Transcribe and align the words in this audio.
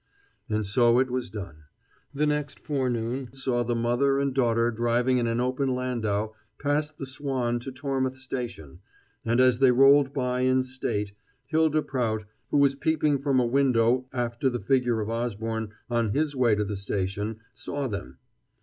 And 0.49 0.65
so 0.65 0.97
it 0.97 1.11
was 1.11 1.29
done. 1.29 1.65
The 2.11 2.25
next 2.25 2.59
forenoon 2.59 3.31
saw 3.33 3.61
the 3.63 3.75
mother 3.75 4.17
and 4.17 4.33
daughter 4.33 4.71
driving 4.71 5.19
in 5.19 5.27
an 5.27 5.39
open 5.39 5.75
landau 5.75 6.33
past 6.59 6.97
the 6.97 7.05
Swan 7.05 7.59
to 7.59 7.71
Tormouth 7.71 8.17
station, 8.17 8.79
and, 9.23 9.39
as 9.39 9.59
they 9.59 9.69
rolled 9.69 10.11
by 10.11 10.39
in 10.39 10.63
state, 10.63 11.11
Hylda 11.45 11.83
Prout, 11.83 12.23
who 12.49 12.57
was 12.57 12.73
peeping 12.73 13.19
from 13.19 13.39
a 13.39 13.45
window 13.45 14.07
after 14.11 14.49
the 14.49 14.59
figure 14.59 15.01
of 15.01 15.09
Osborne 15.11 15.69
on 15.87 16.13
his 16.15 16.35
way 16.35 16.55
to 16.55 16.65
the 16.65 16.75
station, 16.77 17.39
saw 17.53 17.87
them. 17.87 18.17